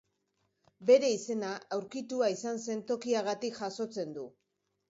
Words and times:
Bere 0.89 1.11
izena, 1.15 1.51
aurkitua 1.77 2.31
izan 2.39 2.59
zen 2.65 2.83
tokiagatik 2.93 3.63
jasotzen 3.63 4.21
du. 4.21 4.29